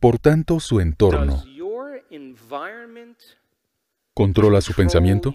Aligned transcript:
Por 0.00 0.18
tanto, 0.18 0.58
su 0.60 0.80
entorno 0.80 1.44
controla 4.14 4.60
su 4.60 4.72
pensamiento 4.74 5.32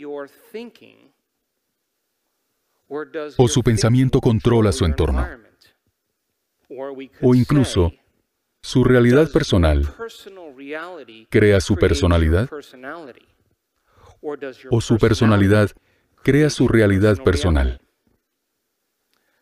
o 3.38 3.47
su 3.47 3.63
pensamiento 3.63 4.21
controla 4.21 4.71
su 4.71 4.86
entorno. 4.86 5.28
O 7.21 7.36
incluso, 7.36 7.93
su 8.61 8.84
realidad 8.84 9.31
personal 9.31 9.88
crea 11.29 11.61
su 11.61 11.75
personalidad 11.75 12.49
o 14.71 14.81
su 14.81 14.97
personalidad 14.97 15.71
crea 16.23 16.49
su 16.49 16.67
realidad 16.67 17.23
personal. 17.23 17.79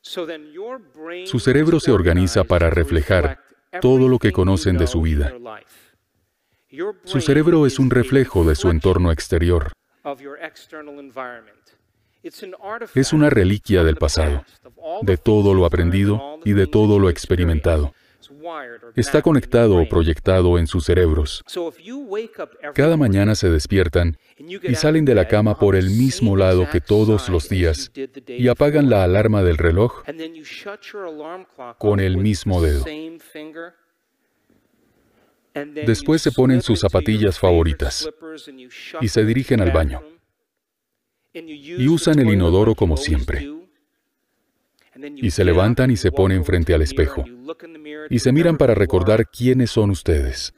Su 0.01 1.39
cerebro 1.39 1.79
se 1.79 1.91
organiza 1.91 2.43
para 2.43 2.69
reflejar 2.69 3.45
todo 3.81 4.07
lo 4.07 4.19
que 4.19 4.31
conocen 4.31 4.77
de 4.77 4.87
su 4.87 5.01
vida. 5.01 5.33
Su 7.05 7.21
cerebro 7.21 7.65
es 7.65 7.79
un 7.79 7.89
reflejo 7.89 8.43
de 8.43 8.55
su 8.55 8.69
entorno 8.69 9.11
exterior. 9.11 9.71
Es 12.93 13.13
una 13.13 13.29
reliquia 13.29 13.83
del 13.83 13.95
pasado, 13.95 14.43
de 15.01 15.17
todo 15.17 15.53
lo 15.53 15.65
aprendido 15.65 16.39
y 16.43 16.53
de 16.53 16.67
todo 16.67 16.99
lo 16.99 17.09
experimentado. 17.09 17.93
Está 18.95 19.21
conectado 19.21 19.77
o 19.77 19.87
proyectado 19.87 20.57
en 20.57 20.67
sus 20.67 20.85
cerebros. 20.85 21.43
Cada 22.73 22.97
mañana 22.97 23.35
se 23.35 23.49
despiertan 23.49 24.17
y 24.37 24.75
salen 24.75 25.05
de 25.05 25.15
la 25.15 25.27
cama 25.27 25.57
por 25.57 25.75
el 25.75 25.89
mismo 25.89 26.35
lado 26.35 26.67
que 26.69 26.81
todos 26.81 27.29
los 27.29 27.49
días 27.49 27.91
y 28.27 28.47
apagan 28.47 28.89
la 28.89 29.03
alarma 29.03 29.43
del 29.43 29.57
reloj 29.57 30.03
con 31.77 31.99
el 31.99 32.17
mismo 32.17 32.61
dedo. 32.61 32.85
Después 35.85 36.21
se 36.21 36.31
ponen 36.31 36.61
sus 36.61 36.81
zapatillas 36.81 37.39
favoritas 37.39 38.09
y 38.99 39.07
se 39.07 39.25
dirigen 39.25 39.61
al 39.61 39.71
baño. 39.71 40.01
Y 41.33 41.87
usan 41.87 42.19
el 42.19 42.29
inodoro 42.29 42.75
como 42.75 42.97
siempre. 42.97 43.49
Y 45.15 45.31
se 45.31 45.43
levantan 45.43 45.91
y 45.91 45.97
se 45.97 46.11
ponen 46.11 46.45
frente 46.45 46.73
al 46.73 46.81
espejo. 46.81 47.25
Y 48.09 48.19
se 48.19 48.31
miran 48.31 48.57
para 48.57 48.75
recordar 48.75 49.27
quiénes 49.29 49.71
son 49.71 49.89
ustedes. 49.89 50.53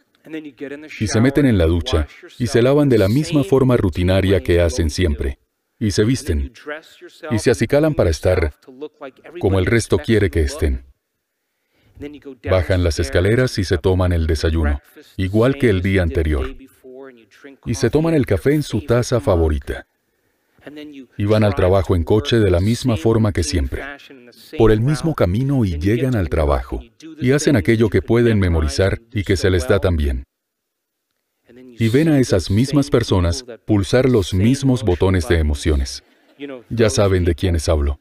Y 0.99 1.07
se 1.07 1.21
meten 1.21 1.45
en 1.45 1.57
la 1.57 1.65
ducha 1.65 2.07
y 2.37 2.47
se 2.47 2.61
lavan 2.61 2.89
de 2.89 2.97
la 2.97 3.07
misma 3.07 3.43
forma 3.43 3.77
rutinaria 3.77 4.41
que 4.41 4.61
hacen 4.61 4.89
siempre. 4.89 5.39
Y 5.79 5.91
se 5.91 6.03
visten. 6.03 6.51
Y 7.31 7.39
se 7.39 7.51
acicalan 7.51 7.93
para 7.93 8.09
estar 8.09 8.53
como 9.39 9.59
el 9.59 9.65
resto 9.65 9.97
quiere 9.99 10.29
que 10.29 10.41
estén. 10.41 10.85
Bajan 12.49 12.83
las 12.83 12.99
escaleras 12.99 13.57
y 13.57 13.63
se 13.63 13.77
toman 13.77 14.11
el 14.11 14.27
desayuno, 14.27 14.81
igual 15.15 15.57
que 15.57 15.69
el 15.69 15.81
día 15.81 16.03
anterior. 16.03 16.55
Y 17.65 17.75
se 17.75 17.89
toman 17.89 18.13
el 18.13 18.25
café 18.25 18.53
en 18.53 18.63
su 18.63 18.81
taza 18.81 19.19
favorita. 19.19 19.87
Y 21.17 21.25
van 21.25 21.43
al 21.43 21.55
trabajo 21.55 21.95
en 21.95 22.03
coche 22.03 22.39
de 22.39 22.51
la 22.51 22.59
misma 22.59 22.97
forma 22.97 23.31
que 23.31 23.43
siempre, 23.43 23.83
por 24.57 24.71
el 24.71 24.81
mismo 24.81 25.15
camino 25.15 25.65
y 25.65 25.77
llegan 25.79 26.15
al 26.15 26.29
trabajo. 26.29 26.81
Y 27.19 27.31
hacen 27.31 27.55
aquello 27.55 27.89
que 27.89 28.01
pueden 28.01 28.39
memorizar 28.39 28.99
y 29.13 29.23
que 29.23 29.37
se 29.37 29.49
les 29.49 29.67
da 29.67 29.79
tan 29.79 29.97
bien. 29.97 30.23
Y 31.79 31.89
ven 31.89 32.09
a 32.09 32.19
esas 32.19 32.49
mismas 32.49 32.89
personas 32.89 33.45
pulsar 33.65 34.09
los 34.09 34.33
mismos 34.33 34.83
botones 34.83 35.27
de 35.27 35.37
emociones. 35.37 36.03
Ya 36.69 36.89
saben 36.89 37.23
de 37.23 37.35
quiénes 37.35 37.69
hablo. 37.69 37.99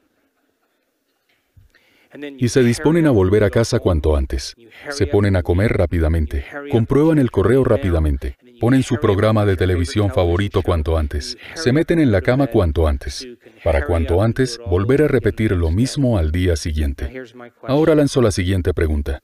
Y 2.38 2.48
se 2.48 2.62
disponen 2.62 3.06
a 3.06 3.10
volver 3.10 3.44
a 3.44 3.50
casa 3.50 3.78
cuanto 3.78 4.16
antes. 4.16 4.54
Se 4.90 5.06
ponen 5.06 5.36
a 5.36 5.42
comer 5.42 5.72
rápidamente, 5.72 6.46
comprueban 6.70 7.18
el 7.18 7.30
correo 7.30 7.64
rápidamente, 7.64 8.36
ponen 8.60 8.82
su 8.82 8.96
programa 8.96 9.44
de 9.44 9.56
televisión 9.56 10.10
favorito 10.10 10.62
cuanto 10.62 10.96
antes, 10.96 11.36
se 11.54 11.72
meten 11.72 11.98
en 11.98 12.12
la 12.12 12.20
cama 12.20 12.46
cuanto 12.46 12.86
antes, 12.86 13.26
para 13.64 13.84
cuanto 13.86 14.22
antes 14.22 14.58
volver 14.66 15.02
a 15.02 15.08
repetir 15.08 15.52
lo 15.52 15.70
mismo 15.70 16.18
al 16.18 16.32
día 16.32 16.56
siguiente. 16.56 17.22
Ahora 17.62 17.94
lanzo 17.94 18.22
la 18.22 18.30
siguiente 18.30 18.72
pregunta. 18.74 19.20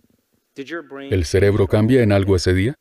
¿El 1.11 1.25
cerebro 1.25 1.67
cambia 1.67 2.03
en 2.03 2.13
algo 2.13 2.37
ese 2.37 2.53
día? 2.53 2.75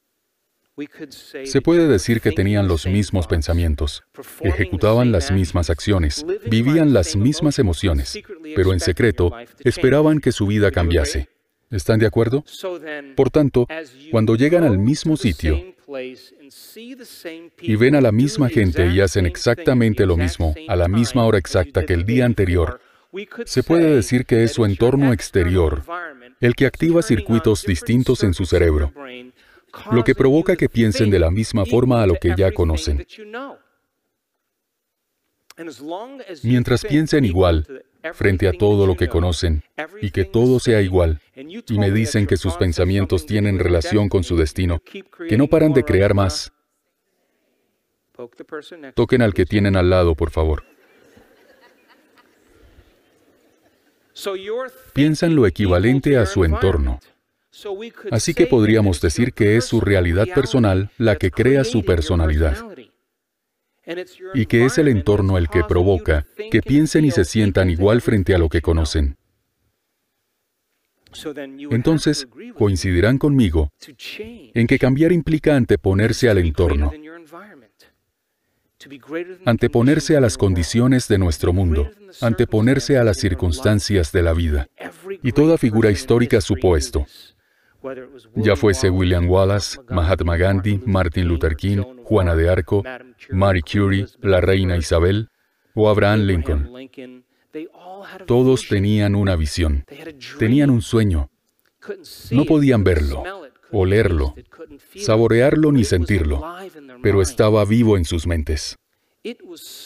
Se 1.43 1.61
puede 1.61 1.87
decir 1.87 2.21
que 2.21 2.31
tenían 2.31 2.67
los 2.67 2.87
mismos 2.87 3.27
pensamientos, 3.27 4.03
ejecutaban 4.41 5.11
las 5.11 5.31
mismas 5.31 5.69
acciones, 5.69 6.25
vivían 6.49 6.93
las 6.93 7.15
mismas 7.15 7.59
emociones, 7.59 8.17
pero 8.55 8.73
en 8.73 8.79
secreto 8.79 9.31
esperaban 9.59 10.19
que 10.19 10.31
su 10.31 10.47
vida 10.47 10.71
cambiase. 10.71 11.27
¿Están 11.71 11.99
de 11.99 12.05
acuerdo? 12.05 12.43
Por 13.15 13.29
tanto, 13.29 13.67
cuando 14.11 14.35
llegan 14.35 14.63
al 14.63 14.77
mismo 14.77 15.17
sitio 15.17 15.73
y 17.61 17.75
ven 17.75 17.95
a 17.95 18.01
la 18.01 18.11
misma 18.11 18.49
gente 18.49 18.87
y 18.87 19.01
hacen 19.01 19.25
exactamente 19.25 20.05
lo 20.05 20.17
mismo 20.17 20.53
a 20.67 20.75
la 20.75 20.87
misma 20.87 21.25
hora 21.25 21.37
exacta 21.37 21.85
que 21.85 21.93
el 21.93 22.05
día 22.05 22.25
anterior, 22.25 22.79
se 23.45 23.63
puede 23.63 23.95
decir 23.95 24.25
que 24.25 24.43
es 24.43 24.51
su 24.53 24.65
entorno 24.65 25.11
exterior 25.11 25.83
el 26.39 26.55
que 26.55 26.65
activa 26.65 27.01
circuitos 27.01 27.63
distintos 27.63 28.23
en 28.23 28.33
su 28.33 28.45
cerebro 28.45 28.93
lo 29.91 30.03
que 30.03 30.15
provoca 30.15 30.55
que 30.55 30.69
piensen 30.69 31.09
de 31.09 31.19
la 31.19 31.31
misma 31.31 31.65
forma 31.65 32.01
a 32.01 32.07
lo 32.07 32.15
que 32.15 32.33
ya 32.37 32.51
conocen. 32.51 33.05
Mientras 36.43 36.85
piensen 36.85 37.25
igual 37.25 37.83
frente 38.13 38.47
a 38.47 38.53
todo 38.53 38.87
lo 38.87 38.95
que 38.95 39.07
conocen 39.07 39.63
y 40.01 40.11
que 40.11 40.25
todo 40.25 40.59
sea 40.59 40.81
igual, 40.81 41.21
y 41.67 41.77
me 41.77 41.91
dicen 41.91 42.27
que 42.27 42.37
sus 42.37 42.55
pensamientos 42.55 43.25
tienen 43.25 43.59
relación 43.59 44.09
con 44.09 44.23
su 44.23 44.37
destino, 44.37 44.81
que 45.27 45.37
no 45.37 45.47
paran 45.47 45.73
de 45.73 45.83
crear 45.83 46.13
más. 46.13 46.51
Toquen 48.93 49.21
al 49.21 49.33
que 49.33 49.45
tienen 49.45 49.75
al 49.75 49.89
lado, 49.89 50.15
por 50.15 50.29
favor. 50.31 50.63
Piensan 54.93 55.35
lo 55.35 55.47
equivalente 55.47 56.17
a 56.17 56.25
su 56.25 56.45
entorno. 56.45 56.99
Así 58.11 58.33
que 58.33 58.47
podríamos 58.47 59.01
decir 59.01 59.33
que 59.33 59.57
es 59.57 59.65
su 59.65 59.81
realidad 59.81 60.27
personal 60.33 60.89
la 60.97 61.15
que 61.17 61.31
crea 61.31 61.63
su 61.63 61.83
personalidad 61.83 62.57
y 64.33 64.45
que 64.45 64.65
es 64.65 64.77
el 64.77 64.87
entorno 64.87 65.37
el 65.37 65.49
que 65.49 65.63
provoca 65.63 66.25
que 66.49 66.61
piensen 66.61 67.03
y 67.03 67.11
se 67.11 67.25
sientan 67.25 67.69
igual 67.69 68.01
frente 68.01 68.33
a 68.35 68.37
lo 68.37 68.47
que 68.47 68.61
conocen. 68.61 69.17
Entonces, 71.71 72.27
coincidirán 72.57 73.17
conmigo 73.17 73.71
en 74.53 74.67
que 74.67 74.79
cambiar 74.79 75.11
implica 75.11 75.55
anteponerse 75.55 76.29
al 76.29 76.37
entorno, 76.37 76.91
anteponerse 79.45 80.17
a 80.17 80.21
las 80.21 80.37
condiciones 80.37 81.07
de 81.07 81.17
nuestro 81.17 81.53
mundo, 81.53 81.91
anteponerse 82.21 82.97
a 82.97 83.03
las 83.03 83.17
circunstancias 83.17 84.11
de 84.11 84.23
la 84.23 84.33
vida. 84.33 84.67
Y 85.21 85.31
toda 85.31 85.57
figura 85.57 85.91
histórica 85.91 86.41
supo 86.41 86.75
esto. 86.77 87.05
Ya 88.35 88.55
fuese 88.55 88.89
William 88.89 89.29
Wallace, 89.29 89.79
Mahatma 89.89 90.37
Gandhi, 90.37 90.79
Martin 90.85 91.27
Luther 91.27 91.55
King, 91.55 91.83
Juana 92.03 92.35
de 92.35 92.49
Arco, 92.49 92.83
Marie 93.31 93.63
Curie, 93.63 94.05
la 94.21 94.39
reina 94.39 94.77
Isabel 94.77 95.29
o 95.73 95.89
Abraham 95.89 96.21
Lincoln. 96.21 96.69
Todos 98.25 98.67
tenían 98.67 99.15
una 99.15 99.35
visión, 99.35 99.85
tenían 100.39 100.69
un 100.69 100.81
sueño. 100.81 101.29
No 102.29 102.45
podían 102.45 102.83
verlo, 102.83 103.23
olerlo, 103.71 104.35
saborearlo 104.95 105.71
ni 105.71 105.83
sentirlo, 105.83 106.43
pero 107.01 107.21
estaba 107.21 107.65
vivo 107.65 107.97
en 107.97 108.05
sus 108.05 108.27
mentes. 108.27 108.77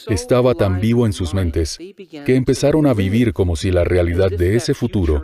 Estaba 0.07 0.55
tan 0.55 0.79
vivo 0.79 1.05
en 1.05 1.11
sus 1.11 1.33
mentes 1.33 1.77
que 1.77 2.35
empezaron 2.35 2.87
a 2.87 2.93
vivir 2.93 3.33
como 3.33 3.55
si 3.55 3.69
la 3.69 3.83
realidad 3.83 4.29
de 4.29 4.55
ese 4.55 4.73
futuro 4.73 5.23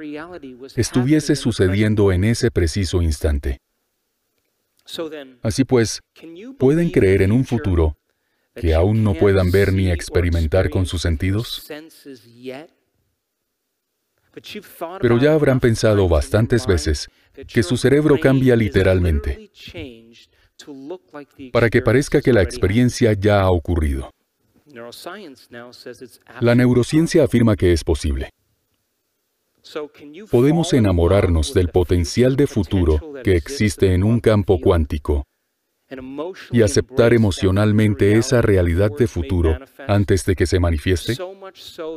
estuviese 0.76 1.36
sucediendo 1.36 2.12
en 2.12 2.26
ese 2.26 2.52
preciso 2.52 3.02
instante. 3.02 3.60
Así 5.42 5.64
pues, 5.64 6.02
¿pueden 6.58 6.90
creer 6.90 7.22
en 7.22 7.32
un 7.32 7.46
futuro 7.46 7.98
que 8.56 8.74
aún 8.74 9.04
no 9.04 9.14
puedan 9.14 9.52
ver 9.52 9.74
ni 9.74 9.90
experimentar 9.90 10.70
con 10.70 10.86
sus 10.86 11.02
sentidos? 11.02 11.68
Pero 15.02 15.18
ya 15.18 15.34
habrán 15.34 15.60
pensado 15.60 16.08
bastantes 16.08 16.66
veces 16.66 17.10
que 17.48 17.64
su 17.64 17.78
cerebro 17.78 18.20
cambia 18.20 18.56
literalmente 18.56 19.52
para 21.52 21.70
que 21.70 21.82
parezca 21.82 22.22
que 22.22 22.34
la 22.34 22.42
experiencia 22.42 23.14
ya 23.14 23.42
ha 23.42 23.52
ocurrido. 23.52 24.12
La 26.40 26.56
neurociencia 26.56 27.24
afirma 27.24 27.56
que 27.56 27.74
es 27.74 27.84
posible. 27.84 28.30
Podemos 30.30 30.74
enamorarnos 30.74 31.54
del 31.54 31.70
potencial 31.70 32.36
de 32.36 32.48
futuro 32.48 33.00
que 33.24 33.36
existe 33.36 33.94
en 33.94 34.04
un 34.04 34.20
campo 34.20 34.60
cuántico 34.60 35.26
y 36.52 36.62
aceptar 36.62 37.14
emocionalmente 37.14 38.18
esa 38.18 38.42
realidad 38.42 38.92
de 38.98 39.08
futuro 39.08 39.58
antes 39.88 40.26
de 40.26 40.36
que 40.36 40.46
se 40.46 40.60
manifieste, 40.60 41.18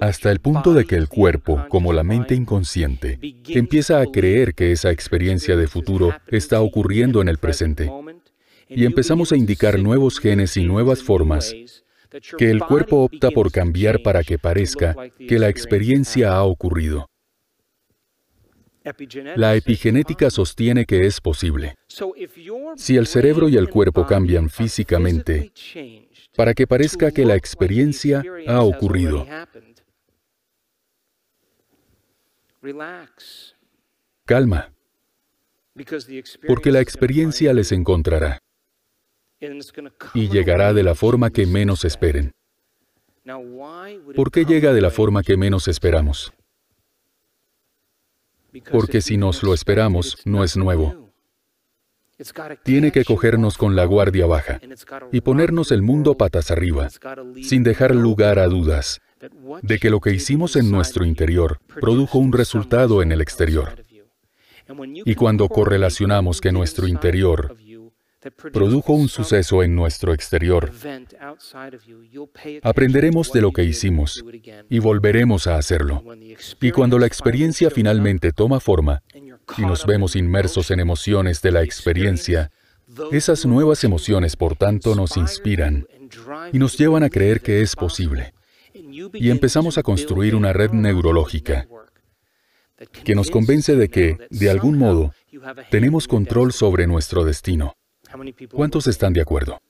hasta 0.00 0.30
el 0.30 0.40
punto 0.40 0.74
de 0.74 0.84
que 0.84 0.96
el 0.96 1.08
cuerpo, 1.08 1.64
como 1.68 1.92
la 1.92 2.02
mente 2.02 2.34
inconsciente, 2.34 3.18
empieza 3.48 4.00
a 4.00 4.06
creer 4.06 4.54
que 4.54 4.72
esa 4.72 4.90
experiencia 4.90 5.56
de 5.56 5.66
futuro 5.66 6.14
está 6.28 6.60
ocurriendo 6.60 7.20
en 7.20 7.28
el 7.28 7.38
presente, 7.38 7.90
y 8.68 8.84
empezamos 8.84 9.32
a 9.32 9.36
indicar 9.36 9.78
nuevos 9.78 10.18
genes 10.18 10.56
y 10.56 10.64
nuevas 10.64 11.02
formas 11.02 11.54
que 12.38 12.50
el 12.50 12.60
cuerpo 12.60 13.04
opta 13.04 13.30
por 13.30 13.50
cambiar 13.50 14.02
para 14.02 14.22
que 14.22 14.38
parezca 14.38 14.94
que 15.28 15.38
la 15.38 15.48
experiencia 15.48 16.32
ha 16.32 16.44
ocurrido. 16.44 17.08
La 19.36 19.54
epigenética 19.54 20.28
sostiene 20.28 20.84
que 20.84 21.06
es 21.06 21.20
posible. 21.20 21.74
Si 22.76 22.96
el 22.96 23.06
cerebro 23.06 23.48
y 23.48 23.56
el 23.56 23.70
cuerpo 23.70 24.06
cambian 24.06 24.50
físicamente 24.50 25.52
para 26.36 26.52
que 26.52 26.66
parezca 26.66 27.10
que 27.10 27.24
la 27.24 27.34
experiencia 27.34 28.22
ha 28.46 28.60
ocurrido, 28.60 29.26
calma, 34.26 34.72
porque 36.46 36.70
la 36.70 36.80
experiencia 36.80 37.54
les 37.54 37.72
encontrará. 37.72 38.38
Y 40.14 40.28
llegará 40.28 40.72
de 40.74 40.82
la 40.82 40.94
forma 40.94 41.30
que 41.30 41.46
menos 41.46 41.84
esperen. 41.84 42.32
¿Por 44.14 44.30
qué 44.30 44.44
llega 44.44 44.74
de 44.74 44.80
la 44.82 44.90
forma 44.90 45.22
que 45.22 45.36
menos 45.38 45.68
esperamos? 45.68 46.32
Porque 48.70 49.00
si 49.00 49.16
nos 49.16 49.42
lo 49.42 49.54
esperamos, 49.54 50.18
no 50.24 50.44
es 50.44 50.56
nuevo. 50.56 51.12
Tiene 52.62 52.92
que 52.92 53.04
cogernos 53.04 53.58
con 53.58 53.74
la 53.74 53.84
guardia 53.84 54.26
baja 54.26 54.60
y 55.10 55.20
ponernos 55.20 55.72
el 55.72 55.82
mundo 55.82 56.16
patas 56.16 56.50
arriba, 56.50 56.88
sin 57.42 57.64
dejar 57.64 57.94
lugar 57.94 58.38
a 58.38 58.46
dudas 58.46 59.00
de 59.62 59.78
que 59.78 59.90
lo 59.90 60.00
que 60.00 60.12
hicimos 60.12 60.56
en 60.56 60.70
nuestro 60.70 61.04
interior 61.04 61.58
produjo 61.80 62.18
un 62.18 62.32
resultado 62.32 63.02
en 63.02 63.10
el 63.10 63.20
exterior. 63.20 63.84
Y 65.04 65.14
cuando 65.14 65.48
correlacionamos 65.48 66.40
que 66.40 66.52
nuestro 66.52 66.86
interior 66.86 67.56
produjo 68.52 68.92
un 68.92 69.08
suceso 69.08 69.62
en 69.62 69.74
nuestro 69.74 70.12
exterior. 70.12 70.70
Aprenderemos 72.62 73.32
de 73.32 73.40
lo 73.40 73.52
que 73.52 73.64
hicimos 73.64 74.24
y 74.68 74.78
volveremos 74.78 75.46
a 75.46 75.56
hacerlo. 75.56 76.02
Y 76.60 76.70
cuando 76.70 76.98
la 76.98 77.06
experiencia 77.06 77.70
finalmente 77.70 78.32
toma 78.32 78.60
forma 78.60 79.02
y 79.58 79.62
nos 79.62 79.86
vemos 79.86 80.16
inmersos 80.16 80.70
en 80.70 80.80
emociones 80.80 81.42
de 81.42 81.52
la 81.52 81.62
experiencia, 81.62 82.50
esas 83.12 83.46
nuevas 83.46 83.82
emociones, 83.84 84.36
por 84.36 84.56
tanto, 84.56 84.94
nos 84.94 85.16
inspiran 85.16 85.86
y 86.52 86.58
nos 86.58 86.76
llevan 86.76 87.02
a 87.02 87.10
creer 87.10 87.40
que 87.40 87.62
es 87.62 87.74
posible. 87.76 88.34
Y 88.74 89.30
empezamos 89.30 89.78
a 89.78 89.82
construir 89.82 90.34
una 90.34 90.52
red 90.52 90.70
neurológica 90.70 91.66
que 93.04 93.14
nos 93.14 93.30
convence 93.30 93.76
de 93.76 93.88
que, 93.88 94.18
de 94.30 94.50
algún 94.50 94.78
modo, 94.78 95.12
tenemos 95.70 96.06
control 96.08 96.52
sobre 96.52 96.86
nuestro 96.86 97.24
destino. 97.24 97.74
¿Cuántos 98.52 98.86
están 98.86 99.12
de 99.12 99.20
acuerdo? 99.20 99.60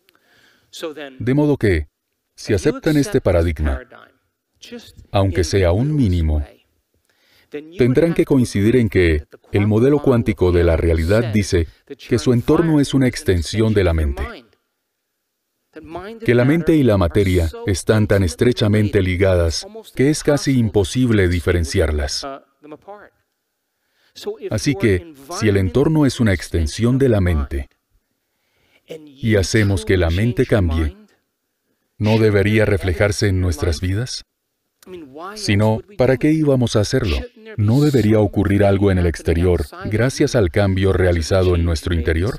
De 1.19 1.35
modo 1.35 1.57
que, 1.57 1.89
si 2.35 2.53
aceptan 2.53 2.97
este 2.97 3.21
paradigma, 3.21 3.81
aunque 5.11 5.45
sea 5.45 5.73
un 5.73 5.95
mínimo, 5.95 6.45
tendrán 7.79 8.15
que 8.15 8.25
coincidir 8.25 8.77
en 8.77 8.89
que 8.89 9.27
el 9.53 9.67
modelo 9.67 10.01
cuántico 10.01 10.53
de 10.53 10.65
la 10.65 10.77
realidad 10.77 11.33
dice 11.33 11.69
que 12.09 12.19
su 12.19 12.33
entorno 12.33 12.81
es 12.81 12.95
una 12.95 13.07
extensión 13.07 13.73
de 13.75 13.85
la 13.85 13.95
mente, 13.95 14.23
que 16.25 16.35
la 16.35 16.45
mente 16.45 16.75
y 16.75 16.83
la 16.83 16.97
materia 16.97 17.49
están 17.67 18.07
tan 18.07 18.23
estrechamente 18.23 19.03
ligadas 19.03 19.67
que 19.95 20.11
es 20.11 20.23
casi 20.23 20.59
imposible 20.59 21.29
diferenciarlas. 21.29 22.27
Así 24.51 24.75
que, 24.77 25.15
si 25.41 25.49
el 25.49 25.57
entorno 25.57 26.07
es 26.07 26.21
una 26.21 26.33
extensión 26.33 26.99
de 26.99 27.09
la 27.09 27.21
mente, 27.21 27.69
y 28.87 29.37
hacemos 29.37 29.85
que 29.85 29.97
la 29.97 30.11
mente 30.11 30.47
cambie, 30.47 30.97
¿no 31.99 32.19
debería 32.19 32.65
reflejarse 32.65 33.29
en 33.29 33.41
nuestras 33.41 33.81
vidas? 33.81 34.25
Si 35.35 35.57
no, 35.57 35.81
¿para 35.97 36.17
qué 36.17 36.33
íbamos 36.33 36.77
a 36.77 36.81
hacerlo? 36.81 37.17
¿No 37.57 37.81
debería 37.81 38.21
ocurrir 38.21 38.65
algo 38.65 38.91
en 38.91 38.99
el 38.99 39.07
exterior 39.07 39.65
gracias 39.87 40.35
al 40.35 40.51
cambio 40.51 40.93
realizado 40.93 41.55
en 41.55 41.65
nuestro 41.65 41.95
interior? 41.95 42.37